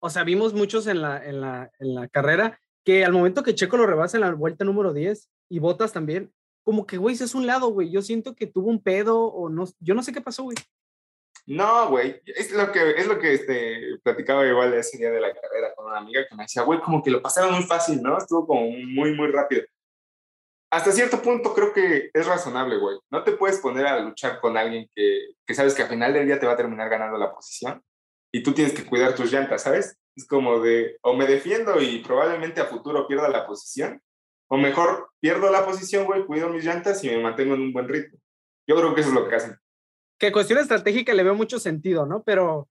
[0.00, 3.54] o sea, vimos muchos en la, en la, en la carrera que al momento que
[3.54, 6.32] Checo lo rebasa en la vuelta número 10 y Botas también,
[6.64, 7.90] como que, güey, se es un lado, güey.
[7.90, 10.56] Yo siento que tuvo un pedo o no, yo no sé qué pasó, güey.
[11.46, 15.32] No, güey, es lo que, es lo que este, platicaba igual ese día de la
[15.32, 18.18] carrera con una amiga que me decía, güey, como que lo pasaron muy fácil, ¿no?
[18.18, 19.62] Estuvo como muy, muy rápido.
[20.72, 22.98] Hasta cierto punto creo que es razonable, güey.
[23.10, 26.26] No te puedes poner a luchar con alguien que, que sabes que al final del
[26.26, 27.82] día te va a terminar ganando la posición
[28.32, 29.98] y tú tienes que cuidar tus llantas, ¿sabes?
[30.14, 34.00] Es como de, o me defiendo y probablemente a futuro pierda la posición,
[34.48, 37.88] o mejor pierdo la posición, güey, cuido mis llantas y me mantengo en un buen
[37.88, 38.18] ritmo.
[38.66, 39.56] Yo creo que eso es lo que hacen.
[40.18, 42.22] Que cuestión estratégica le veo mucho sentido, ¿no?
[42.22, 42.68] Pero,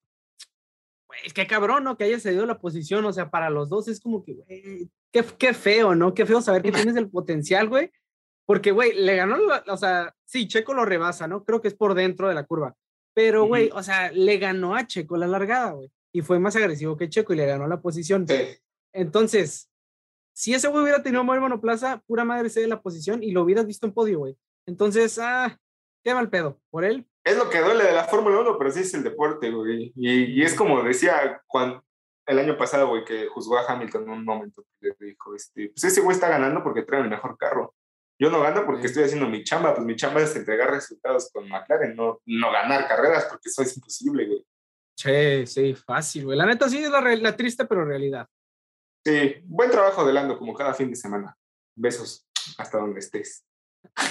[1.07, 1.97] güey, es que cabrón, ¿no?
[1.97, 5.23] Que haya cedido la posición, o sea, para los dos es como que, güey, qué,
[5.37, 6.13] qué feo, ¿no?
[6.13, 7.91] Qué feo saber que tienes el potencial, güey.
[8.45, 11.43] Porque, güey, le ganó, la- o sea, sí, Checo lo rebasa, ¿no?
[11.43, 12.75] Creo que es por dentro de la curva.
[13.13, 15.91] Pero, güey, o sea, le ganó a Checo la largada, güey.
[16.11, 18.27] Y fue más agresivo que Checo y le ganó la posición.
[18.27, 18.35] Sí.
[18.93, 19.69] Entonces,
[20.33, 23.67] si ese güey hubiera tenido buen monoplaza, pura madre cede la posición y lo hubieras
[23.67, 24.37] visto en podio, güey.
[24.65, 25.59] Entonces, ah,
[26.03, 26.59] qué mal pedo.
[26.71, 29.51] Por él, es lo que duele de la Fórmula 1, pero sí es el deporte,
[29.51, 29.91] güey.
[29.95, 31.83] Y, y es como decía cuando,
[32.29, 35.69] el año pasado, güey, que juzgó a Hamilton en un momento, que le dijo, este,
[35.69, 37.73] pues ese güey está ganando porque trae el mejor carro.
[38.21, 38.87] Yo no gano porque Sí.
[38.87, 42.87] estoy haciendo mi chamba, pues mi chamba es entregar resultados con McLaren, no, no ganar
[42.87, 44.45] carreras, porque eso es imposible, güey.
[44.95, 46.37] Sí, sí, fácil, güey.
[46.37, 48.27] La neta sí es la, la triste, pero realidad.
[49.05, 51.35] Sí, buen trabajo de Lando, como cada fin de semana.
[51.75, 53.45] Besos hasta donde estés.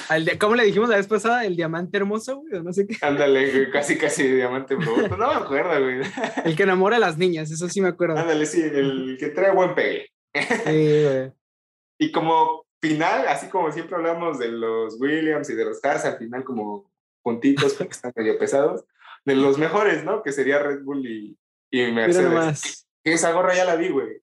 [0.09, 1.45] Al de- ¿Cómo le dijimos la vez pasada?
[1.45, 2.97] El diamante hermoso, güey, no sé qué.
[3.01, 5.17] Ándale, güey, casi, casi diamante bruto.
[5.17, 6.01] No me acuerdo, güey.
[6.45, 8.19] El que enamora a las niñas, eso sí me acuerdo.
[8.19, 10.11] Ándale, sí, el que trae buen pegue.
[10.35, 11.33] Sí, güey.
[11.99, 16.19] Y como final, así como siempre hablamos de los Williams y de los Cars, al
[16.19, 16.91] final como
[17.23, 18.85] puntitos porque están medio pesados,
[19.25, 20.23] de los mejores, ¿no?
[20.23, 21.37] Que sería Red Bull y,
[21.71, 22.29] y Mira Mercedes.
[22.29, 22.89] nomás.
[23.03, 24.21] Que esa gorra ya la vi, güey.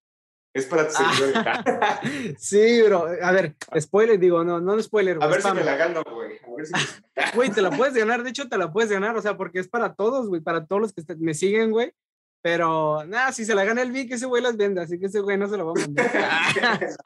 [0.56, 2.02] Es para tus Ah.
[2.38, 3.08] Sí, bro.
[3.22, 5.18] A ver, spoiler, digo, no, no spoiler.
[5.22, 6.40] A ver si me la gano, güey.
[6.48, 9.18] A ver si me- Güey, te la puedes ganar, de hecho te la puedes ganar,
[9.18, 11.92] o sea, porque es para todos, güey, para todos los que me siguen, güey.
[12.42, 15.20] Pero, nada, si se la gana el Vic, ese güey las vende, así que ese
[15.20, 16.12] güey no se lo va a mandar.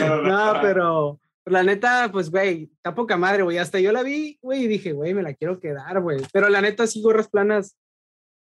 [0.00, 0.22] No, no,
[0.54, 3.58] no, pero la neta, pues, güey, está poca madre, güey.
[3.58, 6.20] Hasta yo la vi, güey, y dije, güey, me la quiero quedar, güey.
[6.32, 7.76] Pero la neta, sí, gorras planas,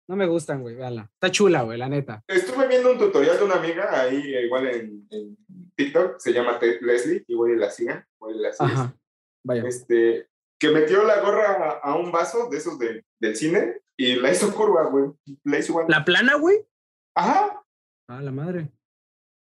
[0.08, 1.10] no me gustan, güey, véanla.
[1.14, 2.22] Está chula, güey, la neta.
[2.28, 5.36] Estuve viendo un tutorial de una amiga ahí, eh, igual en, en
[5.76, 8.72] TikTok, se llama Te- Leslie, igual la sigan, igual la sigues.
[8.72, 8.96] Ajá,
[9.44, 9.64] vaya.
[9.66, 14.16] este, que metió la gorra a, a un vaso de esos de- del cine y
[14.16, 15.10] la hizo curva, güey.
[15.44, 15.86] La hizo igual.
[15.88, 16.66] ¿La plana, güey?
[17.16, 17.62] Ajá.
[18.08, 18.70] Ah, la madre.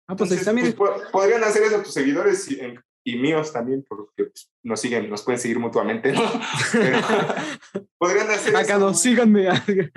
[0.09, 0.73] Ah, pues ahí Entonces, está, miren.
[0.75, 4.81] pues, po- podrían hacer eso tus seguidores y, en- y míos también, porque pues, nos
[4.81, 6.23] siguen, nos pueden seguir mutuamente, ¿no?
[6.73, 6.99] Pero,
[7.99, 9.47] podrían hacer Acá no, síganme.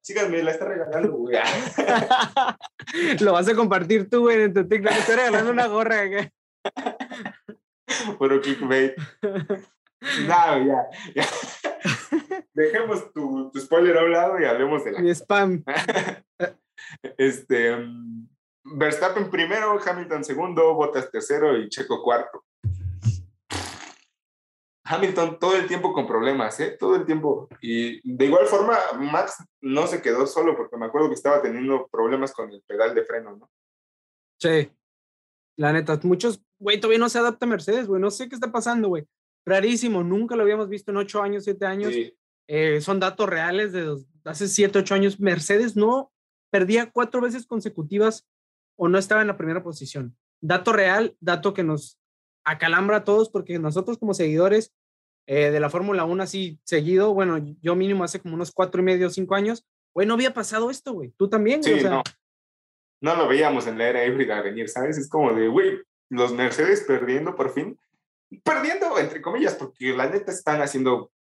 [0.00, 1.36] Síganme, la está regalando, güey.
[3.20, 4.90] Lo vas a compartir tú, güey, en tu TikTok.
[4.90, 6.06] Estoy regalando una gorra.
[6.06, 6.30] güey.
[8.18, 8.96] Pero clickbait.
[10.26, 11.26] No, ya, ya.
[12.54, 15.62] Dejemos tu, tu spoiler a un lado y hablemos de la Mi spam.
[17.18, 18.28] Este, mm,
[18.64, 22.44] Verstappen primero, Hamilton segundo, Bottas tercero y Checo cuarto.
[24.84, 26.76] Hamilton todo el tiempo con problemas, ¿eh?
[26.78, 27.48] Todo el tiempo.
[27.60, 31.86] Y de igual forma, Max no se quedó solo porque me acuerdo que estaba teniendo
[31.88, 33.50] problemas con el pedal de freno, ¿no?
[34.40, 34.68] Sí.
[35.56, 38.00] La neta, muchos, güey, todavía no se adapta a Mercedes, güey.
[38.00, 39.06] No sé qué está pasando, güey.
[39.46, 41.92] Rarísimo, nunca lo habíamos visto en ocho años, siete años.
[42.48, 45.20] Eh, son datos reales de hace siete, ocho años.
[45.20, 46.10] Mercedes no
[46.50, 48.26] perdía cuatro veces consecutivas
[48.82, 50.16] o no estaba en la primera posición.
[50.40, 52.00] Dato real, dato que nos
[52.44, 54.72] acalambra a todos porque nosotros como seguidores
[55.26, 58.84] eh, de la Fórmula 1 así seguido, bueno, yo mínimo hace como unos cuatro y
[58.84, 61.12] medio, cinco años, güey, no había pasado esto, güey.
[61.18, 62.02] Tú también, sí, no.
[63.02, 64.96] no lo veíamos en la era híbrida venir, ¿sabes?
[64.96, 67.78] Es como de, güey, los Mercedes perdiendo por fin,
[68.42, 71.12] perdiendo entre comillas, porque la neta están haciendo,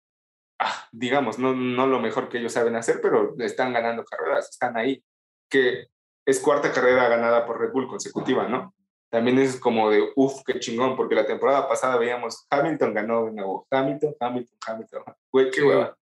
[0.60, 4.76] ah, digamos, no, no lo mejor que ellos saben hacer, pero están ganando carreras, están
[4.76, 5.02] ahí,
[5.50, 5.88] que
[6.28, 8.74] es cuarta carrera ganada por Red Bull consecutiva, ¿no?
[9.10, 13.32] también es como de, uff, qué chingón, porque la temporada pasada veíamos Hamilton ganó de
[13.32, 15.96] nuevo, Hamilton, Hamilton, Hamilton, güey, qué hueva.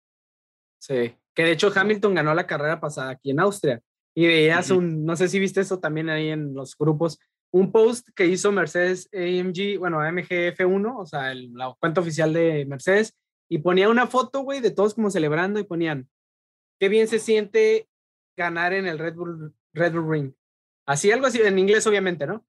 [0.79, 3.81] Sí, que de hecho Hamilton ganó la carrera pasada aquí en Austria.
[4.15, 7.19] Y veías un, no sé si viste eso también ahí en los grupos,
[7.51, 12.65] un post que hizo Mercedes AMG, bueno, AMG F1, o sea, la cuenta oficial de
[12.65, 13.13] Mercedes,
[13.49, 16.09] y ponía una foto, güey, de todos como celebrando y ponían,
[16.79, 17.87] qué bien se siente
[18.37, 20.33] ganar en el Red Bull, Red Bull Ring.
[20.87, 22.45] Así, algo así, en inglés obviamente, ¿no?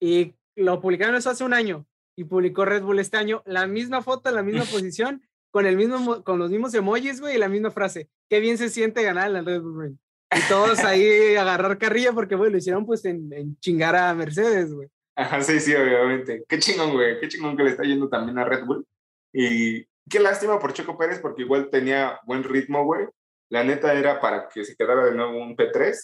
[0.00, 4.02] Y lo publicaron eso hace un año y publicó Red Bull este año la misma
[4.02, 7.70] foto, la misma posición, con, el mismo, con los mismos emojis, güey, y la misma
[7.70, 8.08] frase.
[8.28, 9.96] Qué bien se siente ganar en el Red Bull Ring.
[10.32, 14.72] Y todos ahí agarrar carrilla porque, güey, lo hicieron pues en, en chingar a Mercedes,
[14.72, 14.88] güey.
[15.16, 16.44] Ajá, sí, sí, obviamente.
[16.48, 17.20] Qué chingón, güey.
[17.20, 18.86] Qué chingón que le está yendo también a Red Bull.
[19.32, 23.06] Y qué lástima por Checo Pérez porque igual tenía buen ritmo, güey.
[23.50, 25.94] La neta era para que se quedara de nuevo un P3.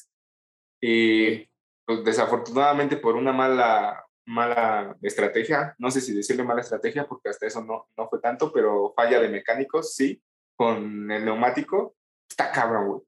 [0.80, 1.48] Y
[1.84, 7.46] pues, desafortunadamente por una mala, mala estrategia, no sé si decirle mala estrategia porque hasta
[7.46, 10.20] eso no, no fue tanto, pero falla de mecánicos, sí,
[10.56, 11.96] con el neumático,
[12.28, 13.00] está cabrón, güey.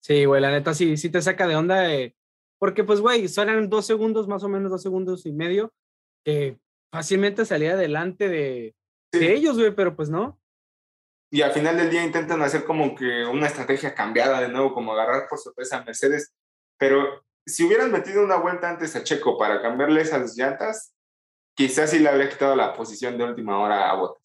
[0.00, 1.86] Sí, güey, la neta sí, sí te saca de onda,
[2.58, 5.72] porque pues, güey, son dos segundos, más o menos dos segundos y medio,
[6.24, 6.58] que
[6.92, 8.74] fácilmente salía adelante de,
[9.12, 10.40] de ellos, güey, pero pues no.
[11.30, 14.92] Y al final del día intentan hacer como que una estrategia cambiada de nuevo, como
[14.92, 16.34] agarrar por sorpresa a Mercedes,
[16.82, 20.92] pero si hubieran metido una vuelta antes a Checo para cambiarle esas llantas,
[21.56, 24.20] quizás sí le habría quitado la posición de última hora a Bottas.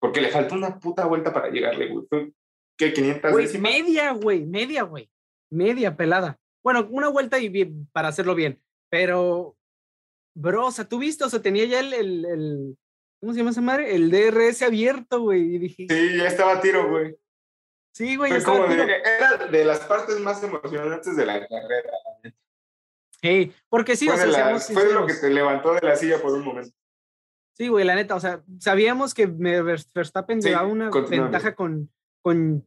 [0.00, 2.32] Porque le faltó una puta vuelta para llegarle, güey.
[2.76, 2.92] ¿Qué?
[2.92, 5.08] ¿500 güey, Media, güey, media, güey.
[5.52, 6.36] Media pelada.
[6.64, 8.60] Bueno, una vuelta y bien, para hacerlo bien.
[8.90, 9.56] Pero,
[10.34, 12.78] bro, o sea, tú viste, o sea, tenía ya el, el, el
[13.20, 13.94] ¿cómo se llama esa madre?
[13.94, 15.42] El DRS abierto, güey.
[15.42, 17.14] Y dije, sí, ya estaba a tiro, güey.
[17.92, 18.42] Sí, güey.
[18.42, 21.90] Como de, era de las partes más emocionantes de la carrera.
[23.22, 26.32] Hey, porque sí, fue, o sea, fue lo que te levantó de la silla por
[26.32, 26.74] un momento.
[27.52, 31.90] Sí, güey, la neta, o sea, sabíamos que Verstappen llevaba una ventaja con,
[32.22, 32.66] con,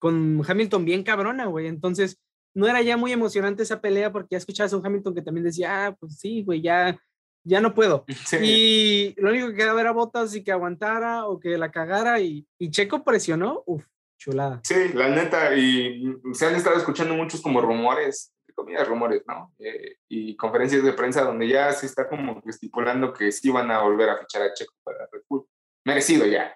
[0.00, 1.68] con Hamilton bien cabrona, güey.
[1.68, 2.18] Entonces,
[2.54, 5.44] no era ya muy emocionante esa pelea porque ya escuchabas a un Hamilton que también
[5.44, 6.98] decía, ah, pues sí, güey, ya,
[7.44, 8.04] ya no puedo.
[8.42, 12.44] Y lo único que quedaba era botas y que aguantara o que la cagara y,
[12.58, 13.84] y Checo presionó, uf,
[14.22, 14.60] chulada.
[14.62, 19.54] Sí, la neta, y se han estado escuchando muchos como rumores comillas, rumores, ¿no?
[19.58, 23.82] Eh, y conferencias de prensa donde ya se está como estipulando que sí van a
[23.82, 25.46] volver a fichar a Checo para Red Bull.
[25.84, 26.54] Merecido ya.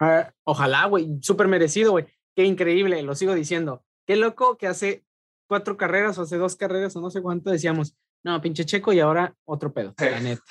[0.00, 2.06] Ah, ojalá, güey, súper merecido, güey.
[2.34, 3.84] Qué increíble, lo sigo diciendo.
[4.06, 5.04] Qué loco que hace
[5.48, 9.00] cuatro carreras o hace dos carreras o no sé cuánto decíamos, no, pinche Checo y
[9.00, 10.42] ahora otro pedo, la neta.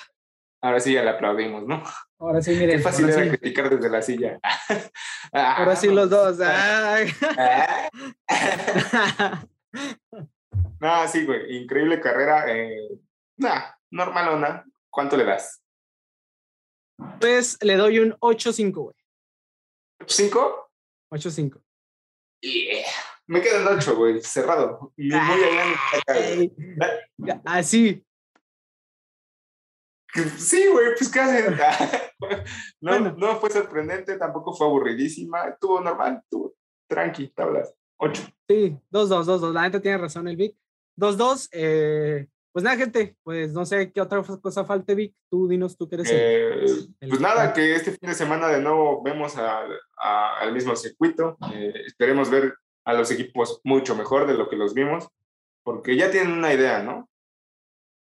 [0.62, 1.82] Ahora sí ya le aplaudimos, ¿no?
[2.18, 2.76] Ahora sí, miren.
[2.76, 4.38] Qué fácil era criticar desde la silla.
[5.32, 6.38] ahora sí los dos.
[6.42, 7.00] Ah.
[10.80, 12.44] No, sí, güey, increíble carrera.
[12.48, 12.88] Eh,
[13.36, 14.64] nah, normalona.
[14.88, 15.62] ¿Cuánto le das?
[17.20, 18.96] Pues le doy un 8-5, güey.
[20.00, 20.68] ¿8-5?
[21.12, 21.62] 8-5.
[22.40, 22.86] Yeah.
[23.26, 24.92] Me quedan 8, güey, cerrado.
[24.96, 28.04] Y muy allá Así.
[30.36, 31.56] Sí, güey, pues qué hacen.
[32.80, 35.48] no, no fue sorprendente, tampoco fue aburridísima.
[35.48, 36.54] Estuvo normal, estuvo
[36.88, 37.74] tranqui, tablas.
[37.98, 38.22] 8.
[38.48, 39.52] Sí, 2-2, 2-2.
[39.52, 40.56] La gente tiene razón, el Vic.
[40.98, 41.48] 2-2.
[41.52, 45.14] Eh, pues nada, gente, pues no sé qué otra cosa falte, Vic.
[45.30, 46.08] Tú dinos, tú quieres.
[46.10, 46.64] Eh,
[47.00, 51.36] pues nada, que este fin de semana de nuevo vemos al mismo circuito.
[51.52, 55.08] Eh, esperemos ver a los equipos mucho mejor de lo que los vimos,
[55.62, 57.09] porque ya tienen una idea, ¿no?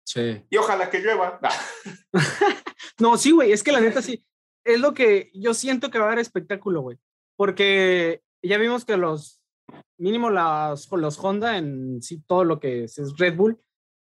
[0.09, 0.43] Sí.
[0.49, 1.39] Y ojalá que llueva.
[2.99, 4.25] no, sí, güey, es que la neta sí.
[4.65, 6.97] Es lo que yo siento que va a dar espectáculo, güey.
[7.37, 9.39] Porque ya vimos que los
[9.99, 13.61] mínimo las, los Honda en sí, todo lo que es Red Bull,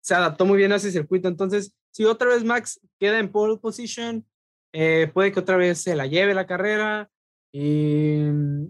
[0.03, 1.29] se adaptó muy bien a ese circuito.
[1.29, 4.27] Entonces, si otra vez Max queda en pole position,
[4.73, 7.11] eh, puede que otra vez se la lleve la carrera.
[7.53, 8.25] Y,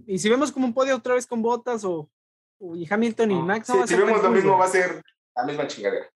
[0.08, 2.10] y si vemos como un podio otra vez con Botas o,
[2.74, 3.72] y Hamilton y Max.
[3.86, 5.00] si vemos lo mismo, va a ser
[5.36, 6.10] la misma chingadera.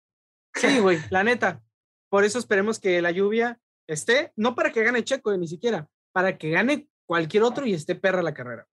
[0.55, 1.63] Sí, güey, la neta.
[2.11, 6.39] por eso esperemos que la lluvia esté, no para que gane Checo, ni siquiera, para
[6.39, 8.67] que gane cualquier otro y esté perra la carrera.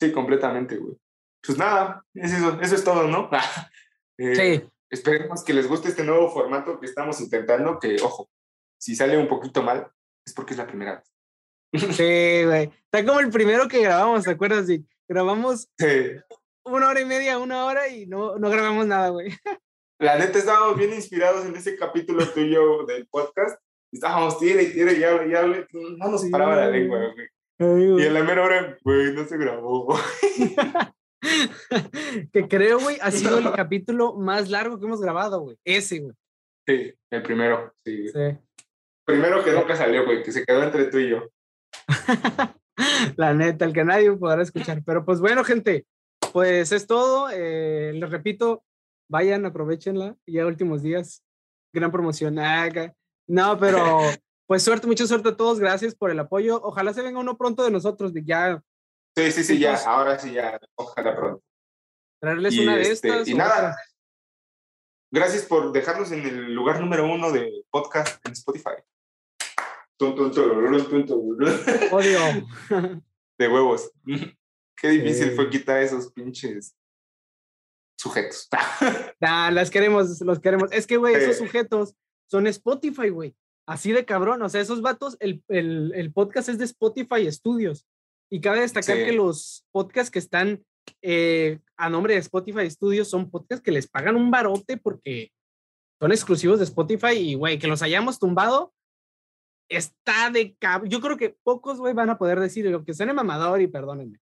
[0.00, 0.96] Sí, completamente, güey.
[1.44, 3.30] Pues nada, eso, eso es todo, ¿no?
[4.20, 4.68] Eh, sí.
[4.90, 8.28] Esperemos que les guste este nuevo formato que estamos intentando, que, ojo,
[8.76, 9.88] si sale un poquito mal,
[10.26, 11.94] es porque es la primera vez.
[11.94, 12.72] Sí, güey.
[12.90, 14.66] Está como el primero que grabamos, ¿te acuerdas?
[14.66, 14.84] Sí.
[15.06, 15.68] Grabamos
[16.64, 19.28] una hora y media, una hora y no, no grabamos nada, güey.
[20.00, 23.60] La neta, estábamos bien inspirados en ese capítulo tuyo del podcast.
[23.92, 25.66] Estábamos, tire y tire y hable y hable.
[25.72, 28.00] No nos paraba la lengua, güey.
[28.00, 29.98] Y en la mera hora, güey, no se grabó.
[32.32, 35.56] que creo, güey, ha sido el capítulo más largo que hemos grabado, güey.
[35.64, 36.14] Ese, güey.
[36.64, 38.12] Sí, el primero, sí.
[39.04, 41.28] Primero que nunca salió, güey, que se quedó entre tú y yo.
[43.16, 44.80] La neta, el que nadie podrá escuchar.
[44.86, 45.86] Pero pues bueno, gente,
[46.32, 47.30] pues es todo.
[47.32, 48.62] Eh, les repito,
[49.08, 50.16] vayan, aprovechenla.
[50.26, 51.24] Ya últimos días,
[51.72, 52.38] gran promoción.
[52.38, 52.68] Ah,
[53.26, 54.00] no, pero
[54.46, 55.58] pues suerte, mucha suerte a todos.
[55.58, 56.60] Gracias por el apoyo.
[56.62, 58.62] Ojalá se venga uno pronto de nosotros, ya
[59.16, 61.42] Sí, sí, sí, ya, ahora sí, ya, ojalá pronto.
[62.20, 63.26] Traerles una de este, estas.
[63.26, 63.76] Y nada,
[65.10, 68.76] gracias por dejarnos en el lugar número uno de podcast en Spotify.
[71.90, 72.20] Odio.
[73.38, 73.90] De huevos.
[74.76, 76.76] Qué difícil fue quitar esos pinches
[77.98, 78.48] sujetos.
[79.20, 80.70] nah, las queremos, los queremos.
[80.72, 81.94] Es que, güey, esos sujetos
[82.30, 83.34] son Spotify, güey.
[83.66, 84.40] Así de cabrón.
[84.42, 87.86] O sea, esos vatos, el, el, el podcast es de Spotify Studios.
[88.30, 90.62] Y cabe destacar que los podcasts que están
[91.02, 95.32] eh, a nombre de Spotify Studios son podcasts que les pagan un barote porque
[96.00, 98.72] son exclusivos de Spotify y, güey, que los hayamos tumbado
[99.68, 100.86] está de cab...
[100.86, 104.18] Yo creo que pocos, güey, van a poder decir, lo que suene mamador y perdónenme,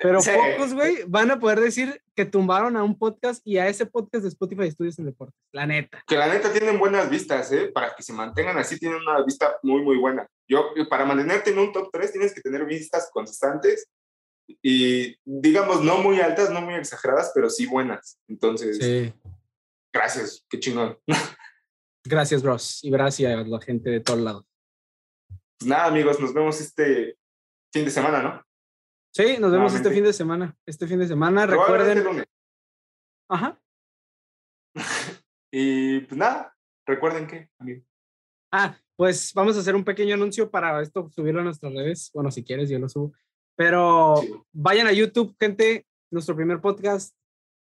[0.00, 3.84] pero pocos, güey, van a poder decir que tumbaron a un podcast y a ese
[3.84, 5.38] podcast de Spotify Studios en Deportes.
[5.52, 6.02] La neta.
[6.06, 7.68] Que la neta tienen buenas vistas, ¿eh?
[7.68, 10.26] Para que se mantengan así, tienen una vista muy, muy buena.
[10.48, 13.90] Yo, para mantenerte en un top 3 tienes que tener vistas constantes
[14.62, 18.18] y, digamos, no muy altas, no muy exageradas, pero sí buenas.
[18.26, 19.12] Entonces, sí.
[19.92, 20.98] gracias, qué chingón.
[22.02, 22.82] Gracias, bros.
[22.82, 24.46] Y gracias a la gente de todos lados.
[25.58, 27.18] Pues nada, amigos, nos vemos este
[27.70, 28.42] fin de semana, ¿no?
[29.12, 30.56] Sí, nos vemos este fin de semana.
[30.64, 32.04] Este fin de semana, recuerden.
[32.04, 32.26] Lunes.
[33.28, 33.60] Ajá.
[35.52, 37.82] y pues nada, recuerden que, amigo.
[38.52, 42.10] Ah, pues vamos a hacer un pequeño anuncio para esto, subirlo a nuestras redes.
[42.14, 43.12] Bueno, si quieres, yo lo subo.
[43.56, 44.14] Pero
[44.52, 45.86] vayan a YouTube, gente.
[46.12, 47.16] Nuestro primer podcast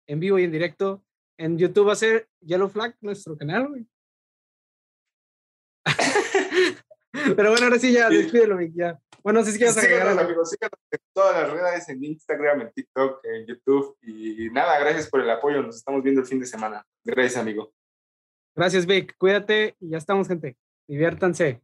[0.06, 1.02] en vivo y en directo.
[1.38, 3.86] En YouTube va a ser Yellow Flag, nuestro canal, güey.
[7.36, 8.98] Pero bueno, ahora sí ya, despídelo, ya.
[9.22, 13.46] Bueno, si quieres síganos, amigos, síganos en todas las redes, en Instagram, en TikTok, en
[13.46, 13.96] YouTube.
[14.02, 15.62] Y nada, gracias por el apoyo.
[15.62, 16.84] Nos estamos viendo el fin de semana.
[17.04, 17.72] Gracias, amigo.
[18.54, 19.14] Gracias, Vic.
[19.18, 20.56] Cuídate y ya estamos, gente.
[20.86, 21.62] Diviértanse.